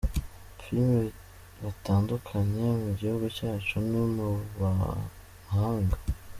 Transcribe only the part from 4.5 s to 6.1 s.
mahanga.